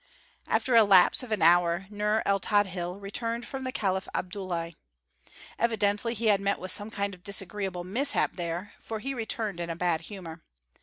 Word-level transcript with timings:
After 0.47 0.73
a 0.75 0.83
lapse 0.83 1.21
of 1.21 1.31
an 1.31 1.43
hour 1.43 1.85
Nur 1.91 2.23
el 2.25 2.39
Tadhil 2.39 2.99
returned 2.99 3.45
from 3.45 3.63
the 3.65 3.71
caliph 3.71 4.07
Abdullahi. 4.15 4.75
Evidently 5.59 6.15
he 6.15 6.25
had 6.25 6.41
met 6.41 6.59
with 6.59 6.71
some 6.71 6.89
kind 6.89 7.13
of 7.13 7.23
disagreeable 7.23 7.83
mishap 7.83 8.33
there, 8.33 8.73
for 8.79 8.97
he 8.97 9.13
returned 9.13 9.59
in 9.59 9.69
a 9.69 9.75
bad 9.75 10.01
humor. 10.01 10.41